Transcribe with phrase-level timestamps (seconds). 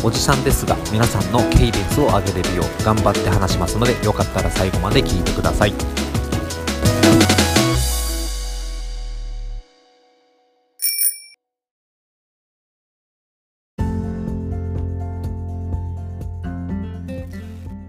[0.04, 5.72] おじさんですが皆さんのケイデンスを上げれるよう頑張って話しますのでよかったら最後まで聞いてください。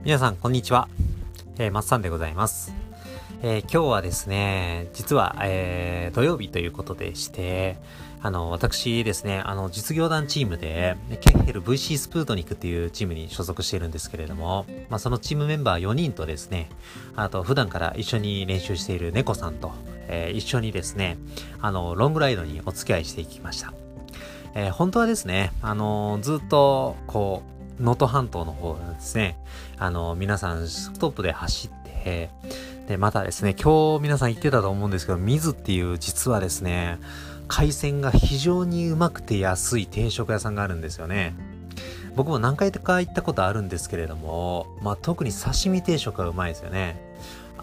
[0.08, 0.88] 皆さんこんにちは、
[1.60, 2.74] えー、松さんでございます、
[3.44, 7.76] えー今日はですね実は、えー土曜日ということでして
[8.22, 16.70] あの私ですねあの実業団チームでケッヘル VC スプートニクっていうチームに所属しているんですけれども、まあ、そのチームメンバー4人とですね
[17.18, 19.74] あと普段から一緒に練習している猫さんと、
[20.08, 21.18] えー一緒にですね
[21.60, 23.74] あのロングライドにお付き合いしていきました。
[24.56, 29.38] えー本当はですね、あのーずっと、こう、能登半島の方ですね、
[29.78, 31.72] あの皆さん、ストップで走っ
[32.04, 32.30] て、
[32.88, 37.00] で、またですね、今日皆さん言ってたと思うんですけど、水っていう実はですね、
[37.48, 41.36] 海鮮が非常にうまくて安い定食屋さんがあるんですよね。
[42.16, 47.00] 僕も何回か行ったことあるんですけれども、まあ、特に刺身定食がうまいですよね。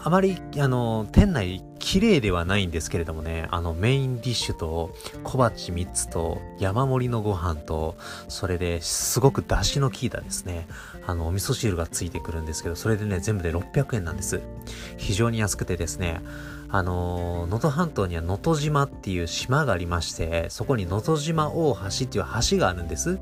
[0.05, 7.95] あまり、あの、店内綺麗ではないんですけれどもね、あの、メインディッシュと小鉢3つと山盛りのご飯と、
[8.27, 10.67] それですごく出汁の効いたですね、
[11.07, 14.41] あの、お味噌汁がついてくるんですけど、それでね、全部で600円なんです。
[14.97, 16.21] 非常に安くてですね、
[16.69, 23.19] あの能登半島には能登島っていう島がありまして、そこに能登島大橋っていう橋があるんです。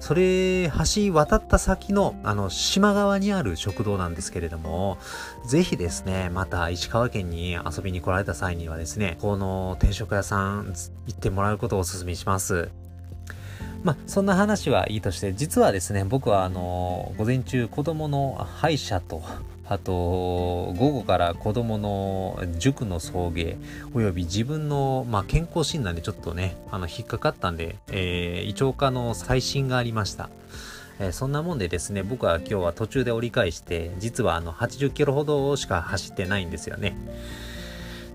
[0.00, 4.98] それ、橋渡った先の、あの、島側にある食堂なんですけれども、
[5.46, 10.74] ぜひですね、また石川県に遊びに来られた際にはですね、この定食屋さん
[11.06, 12.70] 行ってもらうことをお勧めします。
[13.82, 19.22] まあ、そんな話はいいとして、実はですね、僕はあの、午前中子供の歯医者と、
[19.66, 23.56] あと、午後から子供の塾の送迎、
[23.94, 30.28] および自分の、まあ、健康診断でちょっとね、あの、引っかかったんで、えー、胃腸科の再診がありました。
[31.00, 36.96] えーそんなもんでですね、僕は今日は途中で折り返して、実はあの、80キロほどしか走ってないんですよね。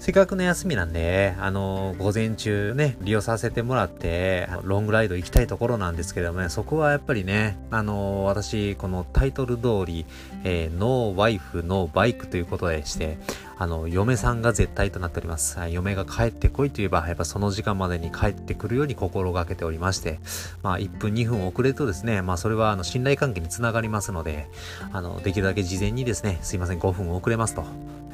[0.09, 10.08] せっかくの休みなんで、あの、午前中ね、利用させてもらって、ロングライド行きたいところなんですけどもね、そこはやっぱりね、あの、私、このタイトル通り、
[10.44, 13.20] えーノーワイフ、ノーバイクということでして、
[13.62, 15.59] あの、嫁さんが絶対となっております。
[15.59, 20.22] はい嫁が帰ってこいといえば、やっぱその時間までに帰ってくるように心がけておりまして、
[20.64, 24.47] まあ、1分、2分遅れるとですね、まあ、それは、あの、信頼関係につながりますので、
[24.94, 27.66] あの、できるだけ事前にですね、すいません、5分遅れますと、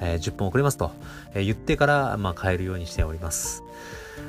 [0.02, 0.90] えー10分遅れますと、
[1.36, 3.65] えー言ってから、まあ、帰るようにしております。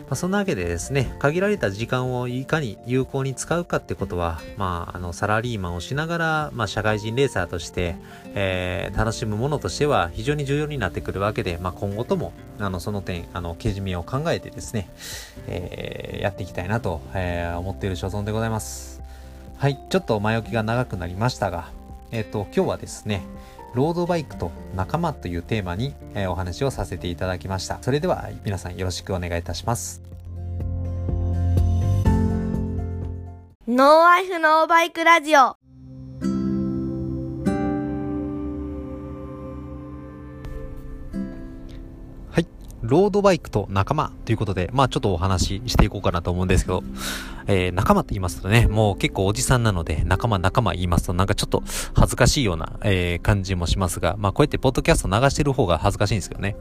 [0.06, 7.96] まあ、そんなわけでですね、限られた時間をいかに有効に使うかってことは、まあ、あの、サラリーマンをしながら、まあ、社会人レーサーとして、
[8.34, 14.88] えー楽しむものとしては非常に重要になってくるわけで、まあ、今後とも、あの、その点、あの、けじめを考えてですね、
[15.48, 19.02] えーやっていきたいなと、えー思っている所存でございます。
[19.58, 21.70] はい、ちょっと前置きが長くなりましたが、
[22.12, 23.22] えっ、と、今日はですね、
[23.74, 27.78] ロードバイクと仲間というテーマに、えお話をさせていただきました。
[27.82, 30.02] それでは皆さんよろしくお願いいたします。
[33.68, 35.65] ノーアイフノーバイクラジオ
[42.86, 46.82] ロードバイクと仲間ということで、まあちょっとお話ししていこうかなと思うんですけど、
[47.46, 51.62] えー仲間って言いますとね、もう結構おじさんなので、仲間仲間言いますとなんかちょっと
[51.94, 56.56] 恥ずかしいような、えー感じもしますが、まあこうやってポッドキャスト流してる方が恥ずかしいんですけどね。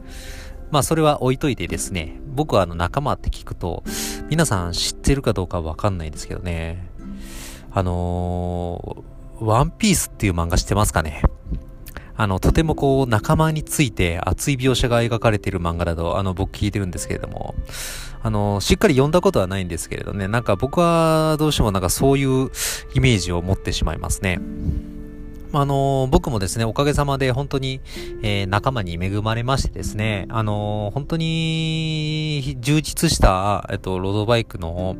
[0.70, 3.84] まあそれは置いといてですね、僕はあの仲間って聞くと、
[4.28, 6.88] 皆さん知ってるかどうかわかんないんですけどね、
[7.70, 11.22] あのー、ワンピースっていう漫画知ってますかね？
[12.16, 17.54] あの、とてもこう、仲間について熱い描写が描かれている漫画だと、あの、僕聞いてるんですけれども、
[18.22, 22.50] あの、しっかり読んだことはないんですけれどね、なんか僕はどうしてもなんかそういう
[22.94, 24.40] イメージを持ってしまいますね。
[25.52, 27.80] ああの、僕もですね、おかげさまで本当に、
[28.22, 34.96] えー仲間に恵まれましてですね、あの、本当に充実した、えっと、ロードバイクの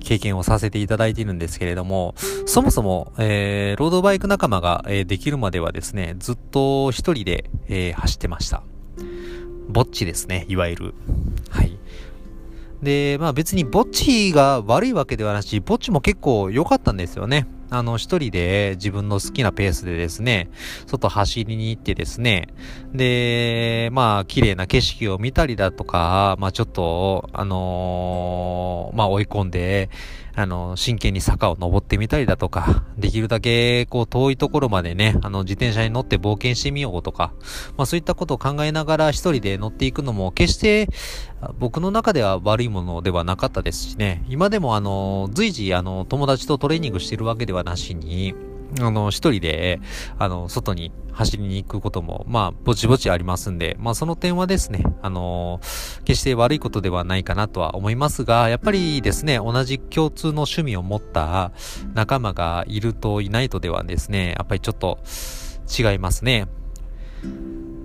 [0.00, 2.14] 経験をさせていただいているんですけれども、
[2.46, 8.62] そもそも、えーロードバイク仲間が、えーできるまではですね、ずっと一人で、えー走ってました。
[9.68, 10.94] ぼっちですね、いわゆる。
[11.50, 11.78] はい。
[12.82, 17.46] で、まあ別にぼっちが悪いわけではなし、ぼっちも結構良かったんですよね。
[17.70, 20.50] あの、一人で自分の好きなペースでですね、
[20.86, 22.48] 外走りに行ってですね、
[22.92, 29.88] で、まあ、綺麗な景色を見たりだとか、まあ、ちょっと、あのー、まあ、追い込んで、
[30.40, 37.32] あの、真剣に坂を登ってみたりだとか、できるだけ、こう、遠いところまでね、あの、自転車に乗って冒険してみようとか、
[37.76, 40.88] まあ、そういったことを考えながら一人で乗っていくのも、決して、
[41.58, 48.34] 僕の中では悪いものではなかったですしね、今でもあの、随時、あの、友達とトレーニングしてるわけではなしに、
[48.80, 49.80] あの、一人で、
[50.18, 55.60] あの、外に走りに行くことも、まあ、ぼちぼちありますんで、まあ、その点はですね、あの
[56.04, 61.52] 決して悪いことではないかなとは思いますが、やっぱりですね、同じ共通の趣味を持った
[61.94, 64.98] 仲間がいるといないとではですね、やっぱりちょっと
[65.68, 66.46] 違いますね。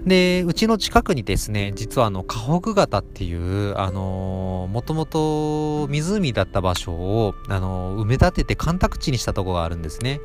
[0.06, 10.20] で、うちの近くにですね、実はあの、河北型っていう、あのー、もともと湖だった場所を、あのー、埋め立てて干拓地にしたとこがあるんですね。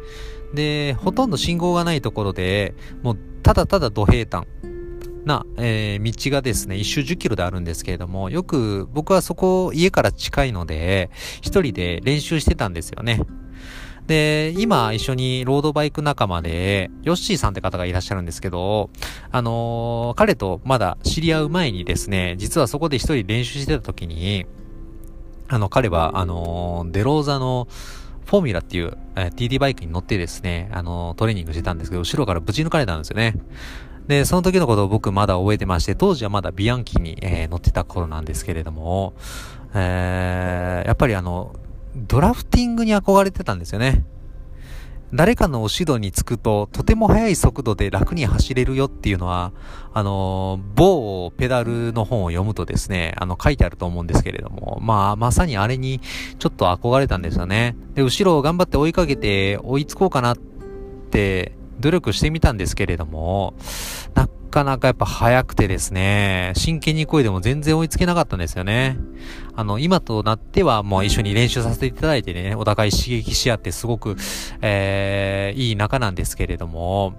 [0.54, 4.46] で、ほとんど信号がないところで、もう、ただただ土平坦
[5.24, 11.10] な、えー、道がですね、一周10キロであるんですけれども、よく僕はそこ、家から近いので、
[11.40, 13.20] 一人で練習してたんですよね。
[14.06, 18.90] で、今一緒にロードバイク仲間で、ヨッシーさんって方がいらっしゃるんですけど、
[19.30, 24.46] あのー、彼とまだ知り合う前にですね、実はそこで一人練習してた時に、
[25.48, 27.68] あの、彼は、あのー、デローザの、
[28.30, 33.34] フォーミュラっていう、えー、TD バイクに乗ってですね、あのー、トレーニングしてたんですけど、後ろからぶち抜かれたんですよね。
[34.06, 39.14] で、その時のことを僕まだ覚えてまして、当時はまだビアンキに、えー、乗ってた頃なんですけれども、
[39.74, 41.56] えー、やっぱりあの、
[41.96, 44.04] ドラフティングに憧れてたんですよね。
[45.12, 49.52] 誰かの指導につくと、とても速い速度で楽に走れるよっていうのは、
[49.92, 56.00] あの、某ペダルの本を読むとですね、あの、書いてあると思うんですけれども、まあ、まさにあれに
[56.38, 57.76] ちょっと憧れたんですよね。
[57.94, 63.54] で、後ろを頑張って追いかけて追いつこうかなって努力してみたんですけれども、
[64.14, 68.98] なかなかやっぱ早くてですね、真剣に声でも全然追いつけなかったんですよね。
[69.54, 74.16] あの、今となってはもう一緒に練習させていただいてね、お互い刺激し合ってすごく、
[74.60, 77.14] えー、いい仲なんですけれども、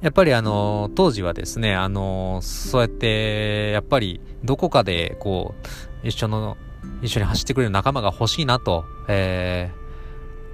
[0.00, 5.54] やっぱりあの、当時はですね、あの、そうやって、やっぱりどこかでこ
[6.04, 6.56] う、一緒の、
[7.02, 9.72] 一緒に走ってくれる仲間が欲しいなと、え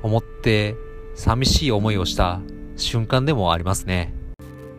[0.02, 0.76] ー、思って、
[1.14, 2.40] 寂しい思いをした
[2.76, 4.14] 瞬間でもありますね。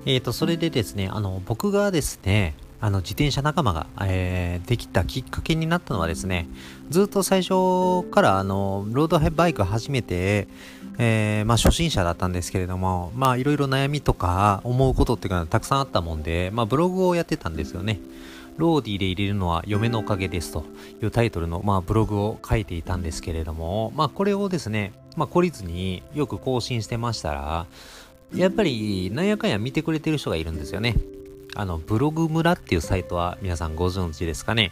[0.05, 6.47] えっ、ー、と、それでですね、あの、僕がですね、あの、自転車仲間が、えー、できたきっかけになったのはですね、
[6.91, 10.47] ずっと最初から、あの、ロードバイク始めて、
[10.99, 17.99] えー、まあ、初心者だったんですけれども、まあ、いろいろ悩みとか、思うことっていうのがたくさんあったもんで、まあ、ブログをやってたんですよね。
[18.57, 20.63] ローディで入れるのは嫁のおかげですと
[21.01, 27.65] いうタイトルの、まあ、ブログを書いていたんですけれども、まあ、これをですね、まあ、懲りずによく更新してましたら、
[28.33, 30.95] やっぱりなんやかんや見てくれてる人がいるんですよね。
[31.55, 34.71] あの、ブログ村っていうサイトは皆さんご存知ですかね。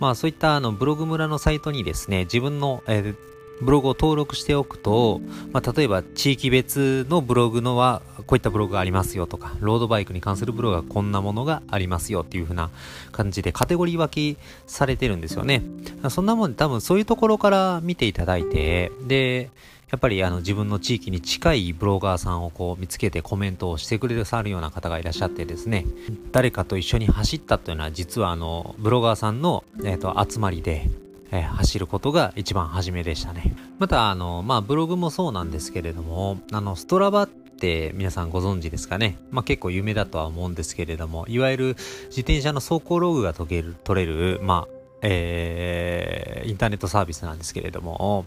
[0.00, 3.16] まあそういったあのブログ村のサイトにですね、自分の、えー、
[3.60, 5.20] ブログを登録しておくと、
[5.52, 12.70] まあ、例えば地域別のブログのはこういったブログがありますよとか、ロードバイクに関するブログはこんなものがありますよっていう風な
[13.12, 15.62] 感じでカテゴリー分けされてるんですよね。
[16.08, 19.50] そんなもん多分そういうところから見ていただいて、で、
[19.90, 25.84] やっぱりあの自分の地域に近いブロガーさんをこう見つけてコメントをしてくれてさるような方がいらっしゃってですね、
[26.30, 30.88] 誰かと一緒に走ったというのは実はあのブロガーさんの、え、と集まりで、
[31.32, 33.54] え、走ることが一番初めでしたね。
[33.78, 39.18] またあの、まあブログもそうなんですけれども、あのストラバって皆さんご存知ですかね。
[39.32, 41.64] まあ結構有名だとは思うんですけれども、いわゆる
[42.08, 48.24] 自転車の走行ログが取れる、取れる、まあ、えー、インターネットサービスなんですけれども、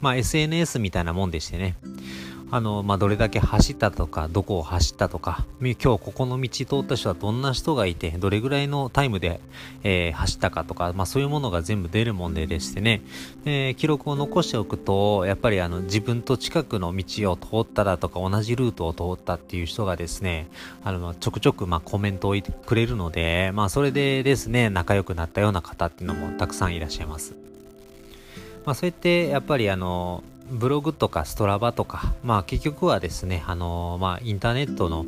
[0.00, 1.76] まあ SNS みたいなもんでしてね、
[2.50, 9.40] あの、まあ、どれだけ走ったとか、どこを走ったとか、今日ここの道通った人はどんな人がいて、どれぐらいのタイムで、
[9.82, 13.02] えー、走ったかとか、まあ、そういうものが全部出るもんででしてね、
[13.44, 20.48] えー、記録を残しておくと、やっぱりあの、自分と近くの道を通っただとか、同じルートを通ったっていう人がですね、
[20.84, 27.45] あの、ちょくちょく、ま、コメントをくれるので、まあ、それでですね、仲良くなったような方っていうのもたくさんいらっしゃいます。
[28.66, 35.06] まあ、そうやってやっぱりあのブログとかストラバとか、まあ結局はですね、あのまあインターネットの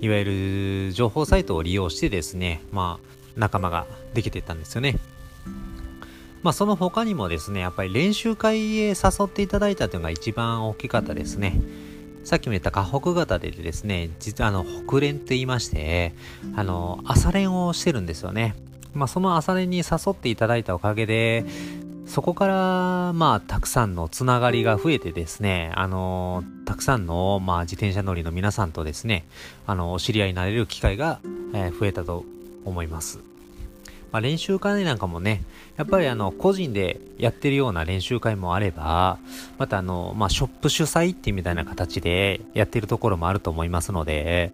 [0.00, 4.98] いわゆる情報サイトを利用してですね、まあ仲間ができてたんですよね。
[6.42, 8.94] まあその他にもですね、やっぱり練習会へ誘
[9.24, 11.60] っていただいたというのが一番大きかったですね。
[12.24, 16.12] さっきも言った河北型でですね、実はあの北連と言いまして、
[16.54, 18.54] あの朝練をしてるんですよね。
[18.94, 21.44] まあその朝練に誘っていただいたおかげで、
[22.06, 29.24] そこから、まあ、たくさんのつながりが増えてですね、あのたくさんの、まあ、自転車乗りの皆さんとですね、
[29.66, 31.20] あの、お知り合いになれる機会が、
[31.52, 32.24] えー、増えたと
[32.64, 33.18] 思います。
[34.12, 35.42] まあ、練習会なんかもね、
[35.76, 39.18] やっぱりあの、個人でやってるような練習会もあれば、
[39.58, 44.52] またあの、まあ、ショップ主催ってみたいな形でやってるところもあると思いますので、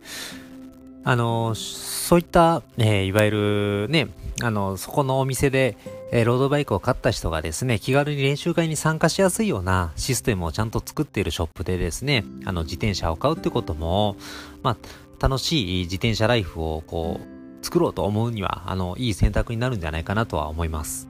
[1.04, 4.08] あの、そういった、えー、いわゆるね、
[4.42, 5.76] あの、そこのお店で、
[6.14, 14.16] えー、ロードバイクを買った人がですね、気軽に練習会に参加しやすいようなシステムをちゃんと作っているショップでですね、あの、自転車を買うってことも、
[14.62, 14.76] まあ、
[15.18, 21.08] 楽しい自転車ライフをこう、作ろうと思うには、あの、いい選択になるんじゃないかなとは思います。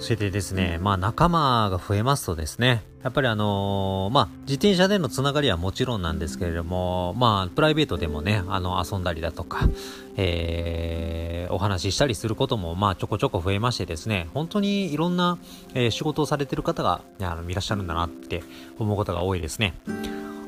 [0.00, 9.68] それでですね、まあ仲間が増えますとですね、やっぱりあのー、まあ自転車でのつながりはもちろんなんですけれども、まあプライベートでもね、あの遊んだりだとか、
[10.16, 15.36] えー、お話ししたりすることもまあちょこちょこ増えましてですね、本当にいろんな、
[15.74, 18.42] えー、仕事をされてる方があのいらっしゃるんだなって
[18.78, 19.74] 思うことが多いですね。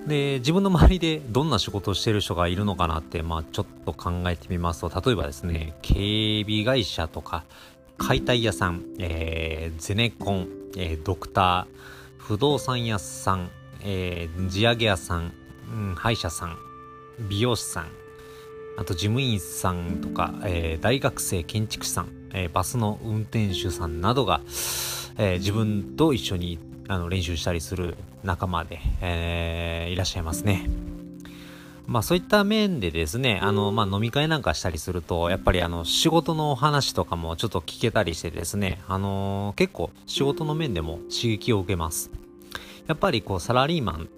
[0.06, 7.44] で、自分の周りでどんな仕事をしてる人がいるのかなって、まあちょっと考えてみますと、例えばですね、警備会社とか、
[8.02, 13.48] 解体屋さん、えー、ゼネコン、えー、ドクター、不動産屋さん、
[13.84, 15.32] えー、地上げ屋さん、
[15.72, 16.58] うん、歯医者さん、
[17.28, 17.86] 美容師さん、
[18.76, 24.40] あと事務員さんとか、えー、大学生建築士さん、えー、バスの運転手さんなどが、
[25.16, 30.68] えー、自分と一緒にあの練習したりする仲間で、えー、いらっしゃいますね。
[31.86, 42.10] まあそういった面でですね、あの、まあ飲み会なんかしたりすると、やっぱりあの仕事の話とかもちょっと聞けたりしてですね、あのー、結構仕事の面でも刺激を受けます。
[42.86, 44.08] やっぱりこうサラリーマン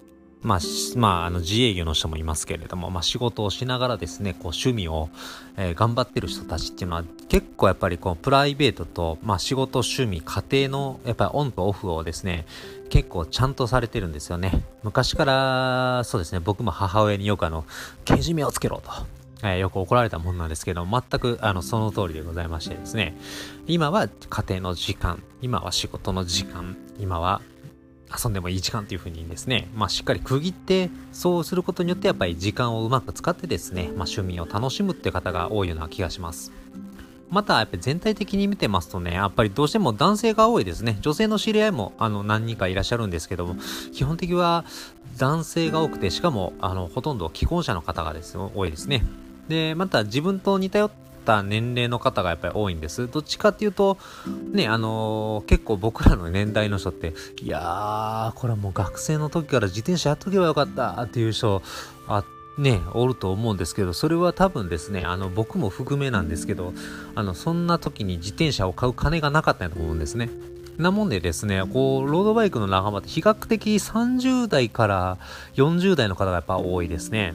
[0.45, 0.59] まあ、
[0.95, 5.09] まあ、あの、自営業の人もいますけれども、まあ、仕事をしながらですね、こう、趣味を、
[5.57, 12.45] えー、頑張ってる人たちっていうのは、結構やっぱりこう、プライベートと、まあ、仕事、趣味、家庭の、やっぱりオンとオフをですね、
[12.89, 14.63] 結構ちゃんとされてるんですよね。
[14.83, 17.65] 昔から、そうですね、僕も母親によくあの、
[18.03, 18.91] けじめをつけろと。
[19.41, 23.17] えー、よく怒られたもんなんですけど、全くあのその通りでございましてですね、
[23.65, 27.41] 今は家庭の時間、今は仕事の時間、今は
[28.11, 36.51] 遊んでもいい時間というふうにですね、まあ、しっかり区切ってそうすることによってやっぱり時間をうまく使ってですね、まあ、趣味を楽しむって方が多いような気がします。
[37.29, 40.97] また、やっぱり全体的に見てますとね、やっぱりどうしても男性が多いですね。
[41.01, 43.55] 女性の知り合いもあの何人かいらっしゃるんですけども、
[43.93, 44.63] 基本的は
[45.17, 49.03] 男性が多くて、しかもあのほとんど既婚者の方がです多いですね。
[49.47, 50.91] で、また自分と似たよ
[51.25, 53.09] った年齢の方がやっぱり多いんです。
[53.09, 53.97] どっちかっていうと、
[54.53, 61.63] ね、あのー、結構僕らの年代の人って、いやー、これはもう学生の時から自転車やっとけばよかったっていう人、
[62.07, 62.23] あ
[62.57, 66.73] ね、おると思うんですけど、それは多分ですね、あの、僕も含めなんですけど、
[67.15, 70.29] あの、そんな時に自転車を買う金がなかったと思うんですね。
[70.77, 75.17] なもんでですね、こう、ロードバイクの仲間って比較的30代から
[75.55, 77.33] 40代の方がやっぱ多いですね。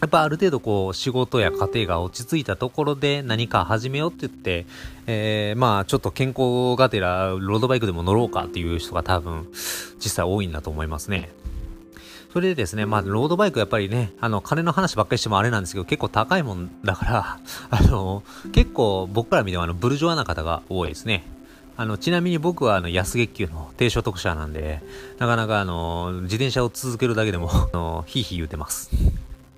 [0.00, 4.66] やっぱある程度こう仕事や家庭が落ち着いたところで何か始めようって言って、
[5.06, 9.46] えー、まあちょっと健康がてらロードバイクでも乗ろうかっていう人が多分
[9.96, 11.30] 実際多いんだと思いますね。
[12.32, 17.38] それでですね、まあロードバイクやっぱりね、あの金の話ばっかりしてもあれなんですけど結構高いもんだから、
[17.70, 21.24] あの結構僕から見てもあのブルジョワな方が多いですね。
[21.76, 24.82] あの、ちなみに僕はあの安月給の低所得者なんで、
[25.18, 28.90] なかなかあの、自転車を続けるだけでも、 あの、ひいひい言うてます。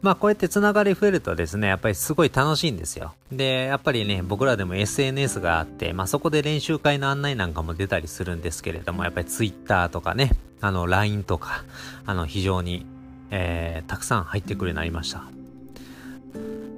[0.02, 3.14] まあこうやってつながり増えるとですね、やっぱりすごい楽しいんですよ。
[3.30, 11.64] で、やっぱりね、僕らでも SNS があって、まあそこで練習会の案内なんかも出たりするんですけれども、やっぱり Twitter とかね、あの LINE とか、
[12.04, 12.84] あの非常に、
[13.30, 15.22] えー、たくさん入ってくるようになりました。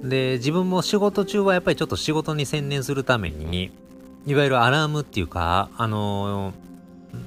[0.03, 3.71] で、自分も仕事中はやっぱりちょっと仕事に専念するために、
[4.27, 6.64] いわゆるアラームっていうか、あのー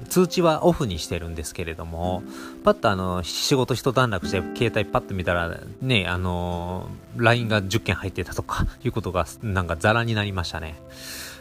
[0.09, 2.23] 通知はオフにしてるんですけれども、
[2.63, 10.79] パッとあの、仕事一段落して携帯パッと見たら、ね、あの、LINE が10件入ってたとか、いうことがなんかザラになりましたね。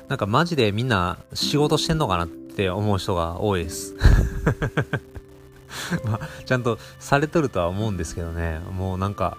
[0.09, 3.95] なんかマジでみんな仕事してんのかなって思う人が多いです。
[6.05, 9.37] まあ、ちゃんとされとるとは思うんですけどね、もうなんか、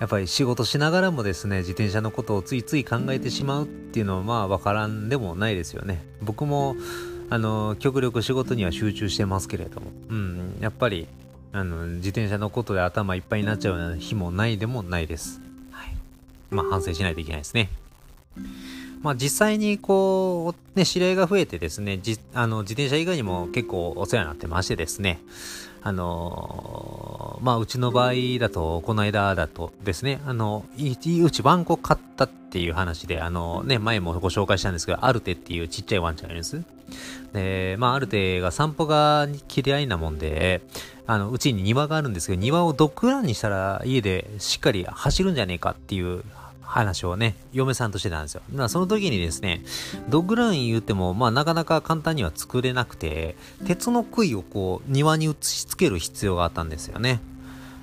[0.00, 6.04] やっぱり仕事しながらもですね、自転車のことをついつい考えてしまうっていうのはまあわからんでもないですよね。
[6.22, 6.76] 僕も
[7.28, 11.08] あの極力仕事には集中してますけれども、うん、やっぱり
[11.52, 15.40] あの自転車のことで頭いっぱいになっちゃうような日もないでもないです。
[15.70, 15.94] はい、
[16.50, 17.70] まあ反省しないといけないですね。
[19.02, 25.20] まあ実際にこう、ね、知り合いが増えてですね、じあの自転車以外にも結構お世話になってましてですね、
[25.86, 36.75] あのー、まあ、うちの場合だと、この間だとですね、あの、うちワンコ買ったっていう話で、あのね、前もご紹介したんですけど、アルテっていうちっちゃいワンちゃんがいるんです。
[37.32, 40.62] で、まあ、アルテが散歩が嫌いなもんで、
[41.06, 46.24] あの、うちに庭があるんですけど、庭をドッグランにしたら家でしっかり走るんじゃねえかっていう
[46.62, 48.42] 話をね、嫁さんとしてたんですよ。
[48.50, 49.62] だからその時にですね、
[50.08, 57.20] ドッグラン言っても、まあなかなか簡単には作れなくて、鉄の杭をこう庭に打ち付ける必要があったんですよね。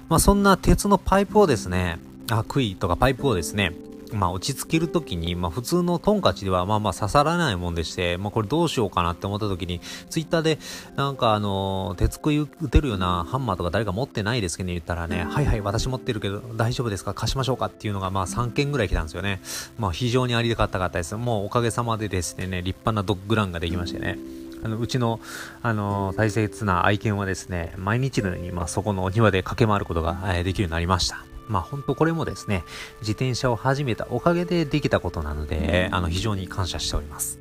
[0.09, 3.73] まあそんな鉄のパイプをですね、あ、杭とかパイプをですね、
[4.13, 9.79] まあ落ち着けるときに、まあ普通のトンカチではまあまあ刺さらないもんでして、まあこれどうしようかなって思ったときに、
[10.09, 10.59] ツイッターで
[10.95, 17.13] なんかあの、鉄杭打てるようなハンマーとか誰か持ってないですけど、ね、言ったらね、はいはい私持ってるけど大丈夫ですか？
[17.13, 17.65] 貸しましょうか？
[17.65, 19.41] っていうのがまあ3件ぐらい来たんですよね。
[19.77, 21.15] まあ非常にありがたかったです。
[21.15, 24.17] もうおかげさまでですね、立派なドッグランができましてね。
[24.65, 25.19] あのうちの、
[25.61, 31.25] あの大切な愛犬はですね、毎日のように、まあ、そこのお庭で駆け回ることが、えー、できるようになりました。
[31.47, 32.63] まあ本当これもですね、
[33.01, 37.39] 自転車を始めたおかげでできたことなので、あの非常に感謝しております。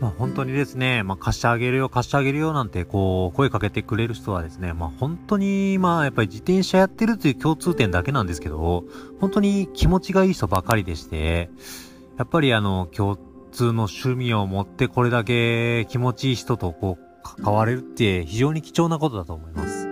[0.00, 8.84] まあ本当にですね、まあ貸してあげるよ、貸してあげるよなんてこう声かけてくれる人はですね、まあ本当にまあやっぱり自転車やってるという共通点だけなんですけど、
[9.20, 11.50] 本当に気持ちがいい人ばかりでして、
[12.18, 13.18] やっぱりあの共
[13.52, 19.88] 通の趣味を持ってこれだけ気持ちいい人とこう関われるって非常に貴重なことだと思います。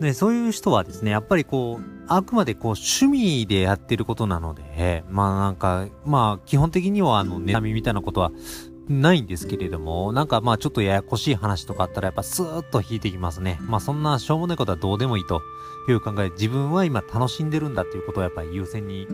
[0.00, 8.32] で、そういう人はですね、やっぱりこう、あくまでこう、趣味でやってることなので、まあなんか、まあ基本的にはあの、妬みみたいなことは
[8.88, 13.58] ないんですけれども、なんかまあちょっとややこしい話とかあったらやっぱスーッと引いてきますね。
[13.60, 15.42] まあそんなしょうもないことはどうでもいいと
[15.88, 19.06] いう考え、自分は今楽しんでるんだっていうことをやっぱり優先に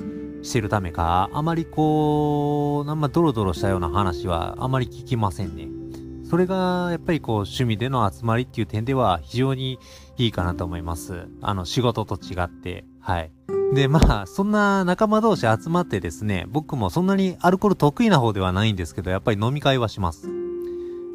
[0.42, 5.83] してるためか、あまりこう、なんまドロドロしたような話はあまり聞きませんね。
[6.28, 9.78] それがやっぱりこう趣味での集まりっていう点では非常に
[10.16, 11.28] いいかなと思います。
[11.43, 13.31] あの仕事と違って、はい。
[13.75, 20.28] で、まあ、そんな仲間同士集まってですね、僕もそんなにアルコール得意な方ではないんですけど、やっぱり飲み会はします。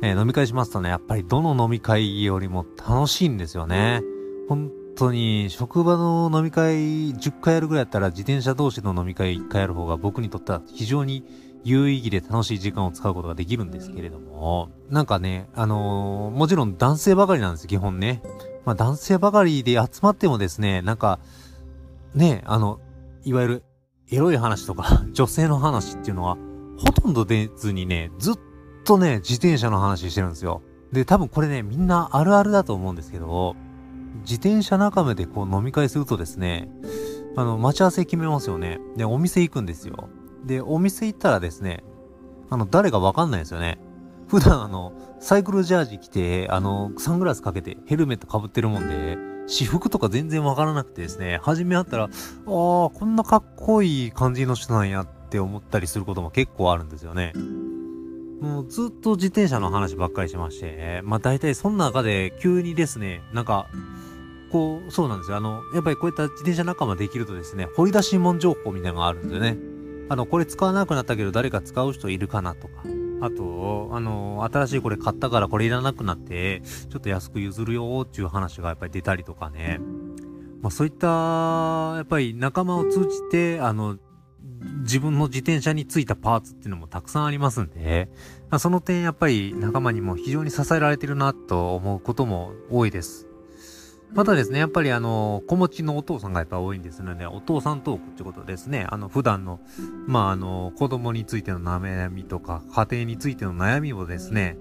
[0.02, 4.02] えー、飲み会しますとね、やっぱりどの飲み会よりも楽しいんですよね。
[4.48, 11.24] 本当に、職場の飲み会10回やるぐらいやったら自転車同士の飲み会1回やる方が僕にとっては非常に
[11.64, 18.22] 有意義で楽しい時間を使うことができるんですけれども、なんかね、あのー、もちろん男性ばかりなんです、基本ね。
[18.66, 21.20] まあ男性ばかりで集まってもですね、なんか、
[22.14, 22.80] ね、あの、
[23.24, 23.64] いわゆる
[24.12, 26.38] エロい話とか 女性の話っていうのは、
[26.78, 28.36] ほとんど出ずにね、ずっ
[28.86, 30.62] とね、自転車の話してるんですよ。
[30.92, 33.56] で、多分これね、みんなあるあるだと思うんですけど、
[34.22, 36.70] 自転車仲間でこう飲み会するとですね、
[37.36, 38.80] あの、待ち合わせ決めますよね。
[38.98, 40.10] で、お店行くんですよ。
[40.46, 41.84] で、お店行ったらですね、
[42.50, 43.80] あの、誰かわかんないですよね。
[44.28, 52.10] 普段あの、サイクルジャージ着て、あの、サングラスかけて、ヘルメットかぶってるもんで、私服とか全然わからなくてですね、初め会ったら、ああ、
[52.46, 57.34] こんなかっこいい感じの人なんやって思ったりすることも結構あるんですよね。
[58.40, 63.68] もうずっと自転車の話ばっかりしまして、まあ大体そんな中で急にですね、なんか、
[64.52, 65.38] こう、そうなんですよ。
[65.38, 69.58] あの、やっぱりこういった自転車仲間できるとですね、掘り出し物情報みたいなのがあるんですよね。
[70.10, 72.84] あの、これ使わなくなったけど誰か使う人いるかなとか。
[73.22, 79.80] あと、あの、新しいこれ買ったからこれいらなくなって、ちょっと安く譲るよっていう話がやっぱり出たりとかね。
[80.62, 81.08] まあそういった、
[81.96, 83.98] やっぱり仲間を通じて、あの、
[84.82, 88.10] 自分の自転車についたパーツっていうのもたくさんありますんで、
[88.58, 93.29] その点やっぱり仲間にも非常に支えられてるなと思うことも多いです。
[94.14, 99.60] またですね、やっぱりあの、子持ちのお父さんがやっぱ多いんですので、お父さんトークってことですね、あの、普段の、
[100.08, 104.58] まああの、子供についての悩みとか、家庭についての悩みをですね、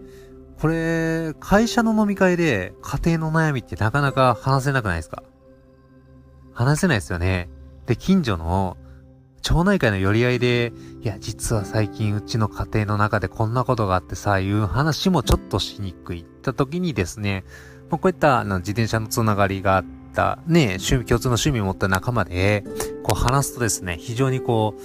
[0.61, 5.23] これ、会社の飲み会で家庭の悩みってなかなか話せなくないですか？
[6.53, 7.49] 話せないですよね。
[7.87, 8.77] で、近所の、
[9.41, 16.21] 町内会の寄り合いで、いや、実は最近うちの家庭の中でこんなことがあってさ、いう話もちょっとしにくい。
[16.21, 17.45] った時にですね、
[17.90, 22.64] まあ、こういったあの自転車のつながりがあったね、趣味、共通の趣味を持った仲間で、
[23.03, 24.83] こう話すとですね、非常にこう、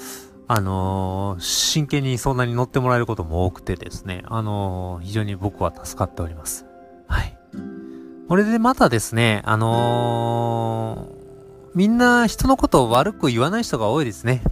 [0.47, 6.65] あのー、真剣にそんなに乗ってもらえることも多くてですね、あのー、非常に僕は助かっております。
[7.07, 7.37] はい。
[8.27, 11.23] これでまたですね、あのー、
[11.75, 14.43] みんな人のことを悪く言わない人が多いですね。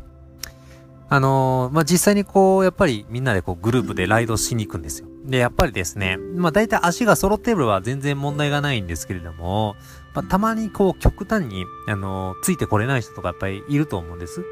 [1.09, 5.10] あの、まあ、実際にこう、やっぱりみんなでこうグループでライドしに行くんですよ。
[5.25, 9.75] で、やっぱりですね、まあ、大体足が揃っていれば全然問題がないんですけれども、
[10.15, 14.43] まあ、たまにこう極端に、あの、ついてこれない人とかやっぱりいると思うんです。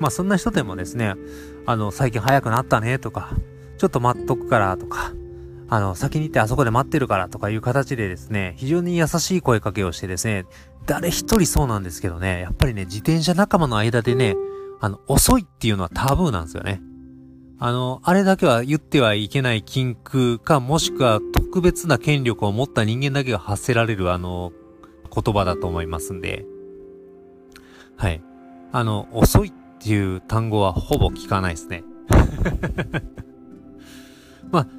[0.00, 1.14] まあ、そんな人でもですね、
[1.66, 3.30] あの、最近早くなったねとか、
[3.78, 5.12] ちょっと待っとくからとか、
[5.68, 10.44] あの、先に行ってあそこで待ってるからとかいう形でですね、非常に優しい声かけをしてですね、
[10.86, 14.36] 誰一人そうなんですけどね、やっぱりね、自転車仲間の間でね、
[14.80, 16.80] あの、遅いっていうのはタブーなんですよね。
[17.58, 24.52] あの、あれだけは言ってはいけない禁句か、もしくは特別な権力を持った人間だけが発せられるあの、
[25.14, 26.44] 言葉だと思いますんで。
[27.96, 28.22] はい。
[28.72, 31.82] あの、遅いっていう単語はほぼ聞かないですね。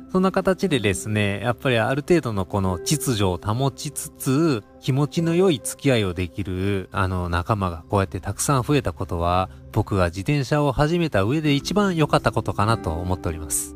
[0.10, 13.76] そんな形でですね、やっぱりある程度のこの秩序を保ちつつ、気持ちの良い付き合いをできる、あの、仲間がこうやってたくさん増えたことは、僕が自転車を始めた上で一番良かったことかなと思っております。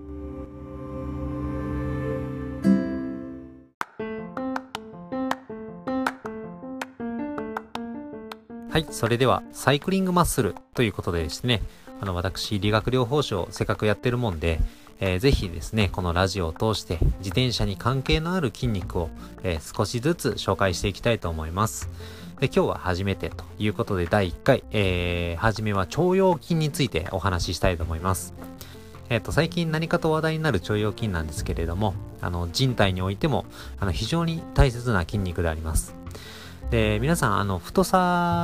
[8.70, 11.62] はい、それでは、サイクリングマッスルということでですね、
[12.00, 14.62] あの、私、理学療法士をせっかくやってるもんで、
[15.02, 19.10] えー、ぜひですね、このラジオを通して自転車に関係のある筋肉を、
[19.44, 21.90] えー、少しずつ紹介していきたいと思います。
[22.40, 28.34] で今日は初めてということで第1回、えー、初めは腸腰筋についてお話ししたいと思います。
[29.10, 33.46] えっ、ー、と、最近何かと話題になる腸腰筋なんですけれども、あの、人体においても、
[33.78, 35.94] あの、非常に大切な筋肉であります。
[36.70, 37.98] で、皆さん、あの、太さ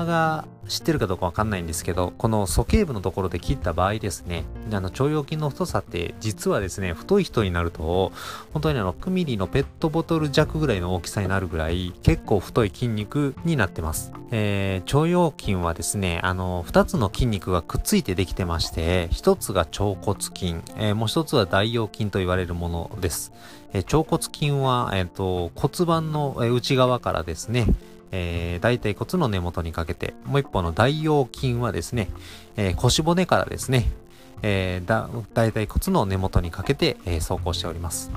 [0.06, 8.12] が知ってるかどうかわかんないんですけど、この鼠径部のところで切った場合ですね、あの、腸腰筋の太さって、実はですね、太い人になると、
[8.54, 14.12] 本当にあの、6ミリのペットボトル弱ぐらいの大きさになるぐらい、結構太い筋肉になってます。
[14.32, 23.32] えー、腸腰筋はですね、あの、2つの筋肉がくっついてできてまして、1つが腸骨筋、えー、もう1つは大腰筋と言われるものです。
[23.74, 27.68] えー、腸骨筋は、えっ、と、骨盤の内側からですね、
[28.12, 32.10] えー、大腿骨の根元にかけて、もう一方の大腰筋はですね、
[32.56, 33.91] えー、腰骨からですね、
[34.41, 38.12] えー、大腿骨の根元にかけて、え、走行しております。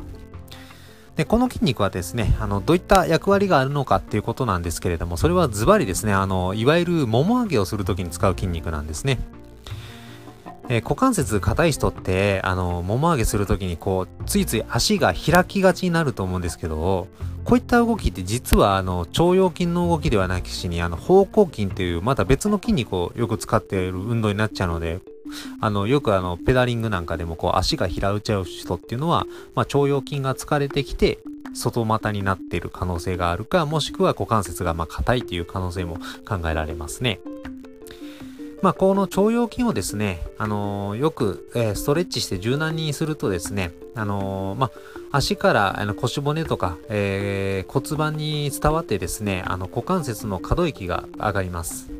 [1.16, 9.18] で、この筋肉はですね、あの、どういった役割があるのかっていうことなんですけれども、それはズバリですね、あの、いわゆるもも上げをするときに使う筋肉なんですね。
[10.70, 17.09] えー、股関節硬い人って、あの、もも上げするときにこう、ついつい足が開きがちになると思うんですけど、
[17.44, 25.00] こういった動きって実はあの腸腰筋の動きではなきしにあの方向筋っていうまた別の筋肉をよく使っている運動になっちゃうので
[25.61, 31.18] あのよくあのペダリングなんかでもこう足が平打ち合う人っていうのは、まあ、腸腰筋が疲れてきて
[31.54, 37.20] 外股になっている可能性があるかもしくは股関節がまあ硬いっていう可能性も考えられますね。
[38.62, 44.70] まあ、この腸腰筋をですね、あのー、よく、えー、ストレッチして柔軟にするとですね、あのー、まあ、
[45.12, 51.90] 足からあの腰骨とか、え骨盤に伝わってですね、あの股関節の可動域が上がります。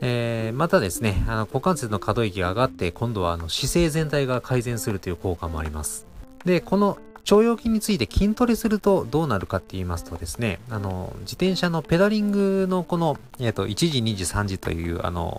[0.00, 6.06] えまたですね、あの股関節の可動域が上がって、今度はあの姿勢全体が改善するという効果もあります。
[6.44, 6.98] で、この
[7.30, 15.38] 腸腰筋について筋トレするとどうなるかって言いますとですね、あの、自転車のペダリングのこの、えっ、と、1時、2時、3時という、あの、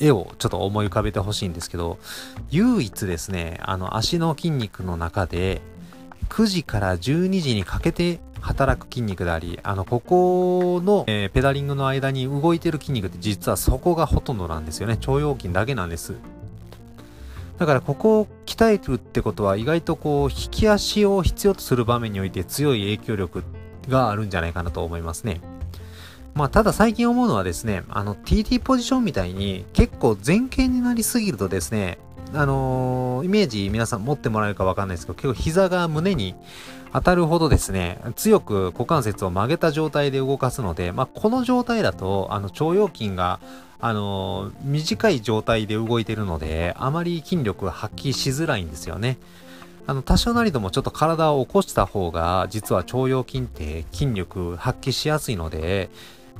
[0.00, 1.98] 絵をちょっと思い浮かべてほしいんですけど、
[2.50, 5.60] 唯一ですね、あの足の筋肉の中で、
[6.28, 14.94] 9時から12時にかけて働く筋肉であり、あの、ここの、えー、ペダリングの間に動いてる筋肉って実はそこがほとんどなんですよね。
[14.94, 16.14] 腸腰筋だけなんです。
[17.58, 23.44] だからここを鍛えるってことは意外とこう、引き足を必要とする場面において強い影響力
[23.88, 25.40] があるんじゃないかなと思いますね。
[26.36, 31.96] まあ、ただ最近思うのはですね、あの、TT ポジションみたいに結構前傾になりすぎるとですね、
[32.34, 36.34] あのー、イメージ皆さん持ってもらえるかわかんないですけど、結構膝が胸に
[36.92, 43.40] 当たるほどですね、強く股関節を曲げた状態で動かすので、まあ、この状態だと、あの、腸腰筋が、
[43.80, 49.16] あのー、短い状態で動いてるので、あまり筋力発揮しづらいんですよね。
[49.86, 55.88] あの、多少なりともちょっと体を起こした方が、実は腸腰筋って筋力発揮しやすいので、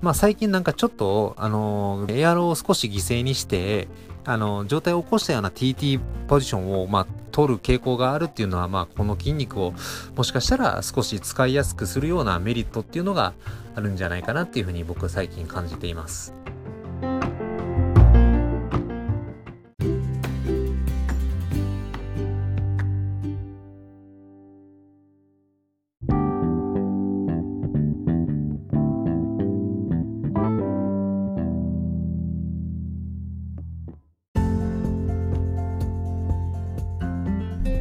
[0.02, 3.88] まあ最近なんかちょっと、あのエアロを少し犠牲にして、
[4.24, 9.72] あの、状態を起こしたような TT ポジションを、まあ、取る傾向があるっていうのは、まあ、この筋肉を、
[10.16, 13.35] もしかしたら少し使いやすくするようなメリットっていうのが
[13.76, 16.35] あるんじゃないかなっていうふうに僕最近感じています。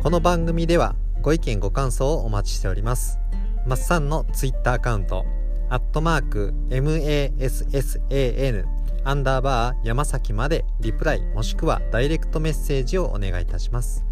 [0.06, 3.18] この番組ではご意見ご感想をお待ちしております。
[3.66, 5.26] マッサンのツイッターアカウント、
[5.68, 8.66] アットマーク MASSAN
[9.04, 14.06] アンダーバー山崎までリプライもしくはダイレクトメッセージをお願いいたします。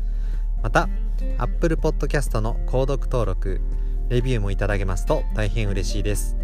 [0.63, 0.89] また
[1.37, 3.61] Apple Podcast の購読登録
[4.09, 6.35] レビューもいただけますと大変嬉しいです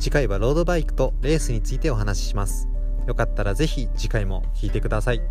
[0.00, 2.66] 次回はロードバイクとレースについてお話しします
[3.06, 5.22] よかったらぜひ次回も聞いてください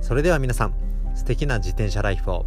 [0.00, 2.46] それでは皆さん素敵な自転車ライフを。